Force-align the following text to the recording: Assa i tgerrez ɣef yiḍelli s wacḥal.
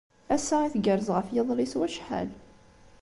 Assa 0.35 0.57
i 0.63 0.69
tgerrez 0.73 1.09
ɣef 1.15 1.27
yiḍelli 1.33 1.67
s 1.71 1.73
wacḥal. 1.79 2.29